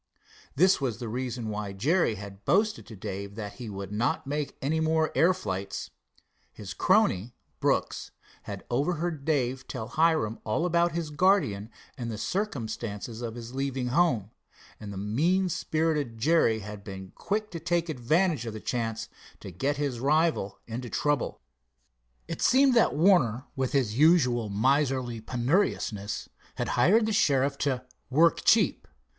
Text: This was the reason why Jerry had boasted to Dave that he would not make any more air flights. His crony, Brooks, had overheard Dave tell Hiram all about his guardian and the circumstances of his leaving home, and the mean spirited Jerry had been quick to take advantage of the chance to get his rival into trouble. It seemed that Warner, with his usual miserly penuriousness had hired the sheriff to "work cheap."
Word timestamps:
This 0.55 0.81
was 0.81 0.97
the 0.97 1.07
reason 1.07 1.49
why 1.49 1.73
Jerry 1.73 2.15
had 2.15 2.43
boasted 2.43 2.87
to 2.87 2.95
Dave 2.95 3.35
that 3.35 3.53
he 3.61 3.69
would 3.69 3.91
not 3.91 4.25
make 4.25 4.57
any 4.59 4.79
more 4.79 5.11
air 5.13 5.31
flights. 5.31 5.91
His 6.51 6.73
crony, 6.73 7.35
Brooks, 7.59 8.09
had 8.49 8.63
overheard 8.71 9.25
Dave 9.25 9.67
tell 9.67 9.89
Hiram 9.89 10.39
all 10.43 10.65
about 10.65 10.93
his 10.93 11.11
guardian 11.11 11.69
and 11.99 12.09
the 12.09 12.17
circumstances 12.17 13.21
of 13.21 13.35
his 13.35 13.53
leaving 13.53 13.89
home, 13.89 14.31
and 14.79 14.91
the 14.91 14.97
mean 14.97 15.49
spirited 15.49 16.17
Jerry 16.17 16.61
had 16.61 16.83
been 16.83 17.11
quick 17.13 17.51
to 17.51 17.59
take 17.59 17.87
advantage 17.87 18.47
of 18.47 18.53
the 18.53 18.59
chance 18.59 19.07
to 19.39 19.51
get 19.51 19.77
his 19.77 19.99
rival 19.99 20.57
into 20.65 20.89
trouble. 20.89 21.41
It 22.27 22.41
seemed 22.41 22.73
that 22.73 22.95
Warner, 22.95 23.45
with 23.55 23.73
his 23.73 23.99
usual 23.99 24.49
miserly 24.49 25.21
penuriousness 25.21 26.27
had 26.55 26.69
hired 26.69 27.05
the 27.05 27.13
sheriff 27.13 27.55
to 27.59 27.85
"work 28.09 28.43
cheap." 28.43 28.87